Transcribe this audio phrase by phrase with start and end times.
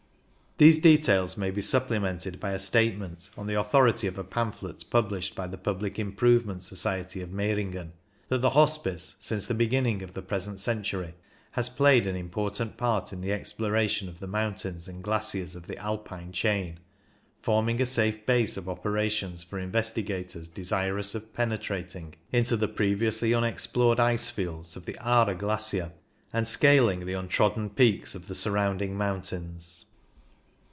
[0.57, 5.33] These details may be supplemented by a statement, on the authority of a pamphlet published
[5.33, 7.93] by the Public Improvements 3ociety of Meiringen,
[8.29, 11.13] that the Hospice, since the beginning of the present century, *•
[11.53, 15.65] has played an important part in the ex ploration of the mountains and glaciers of
[15.65, 16.77] the Alpine chain,
[17.41, 23.99] forming a safe base of operations for investigators desirous of penetrating into the previously unexplored
[23.99, 25.91] ice fields of the A are Glacier,
[26.31, 29.87] and scaling the untrodden peaks of the surrounding mountains.